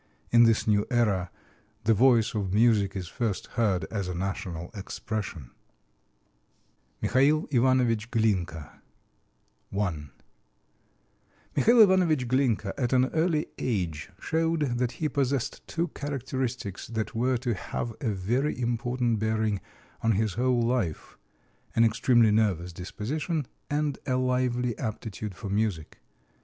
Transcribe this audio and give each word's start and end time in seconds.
In 0.31 0.45
this 0.45 0.65
new 0.67 0.83
era 0.89 1.29
the 1.83 1.93
voice 1.93 2.33
of 2.33 2.55
music 2.55 2.95
is 2.95 3.07
first 3.07 3.45
heard 3.53 3.83
as 3.91 4.07
a 4.07 4.15
national 4.15 4.71
expression. 4.73 5.51
[Illustration: 7.03 7.43
MICHAL 7.43 7.47
IVANOVICH 7.51 8.09
GLINKA] 8.09 8.81
RUSSIAN 9.71 9.93
MUSIC 9.93 10.13
Michal 11.55 11.81
Ivanovich 11.81 12.25
Glinka 12.25 12.71
ONE 12.71 12.73
Michal 12.73 12.73
Ivanovich 12.73 12.75
Glinka 12.79 12.81
at 12.81 12.93
an 12.93 13.05
early 13.13 13.45
age 13.59 14.09
showed 14.19 14.61
that 14.79 14.93
he 14.93 15.07
possessed 15.07 15.67
two 15.67 15.89
characteristics 15.89 16.87
that 16.87 17.13
were 17.13 17.37
to 17.37 17.53
have 17.53 17.93
a 18.01 18.09
very 18.09 18.59
important 18.59 19.19
bearing 19.19 19.61
on 20.01 20.13
his 20.13 20.33
whole 20.33 20.63
life 20.63 21.15
an 21.75 21.83
extremely 21.83 22.31
nervous 22.31 22.73
disposition 22.73 23.45
and 23.69 23.99
a 24.07 24.15
lively 24.17 24.75
aptitude 24.79 25.35
for 25.35 25.49
music. 25.49 25.99